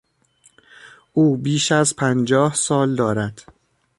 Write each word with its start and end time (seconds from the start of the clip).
او 1.13 1.37
بیش 1.37 1.71
از 1.71 1.95
پنجاه 1.95 2.53
سال 2.55 2.95
دارد. 2.95 3.41